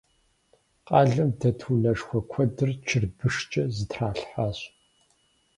Къалэм 0.87 1.29
дэт 1.39 1.59
унэшхуэ 1.69 2.19
куэдыр 2.31 2.69
чырбышкӏэ 2.85 3.63
зэтралъхьащ. 3.75 4.59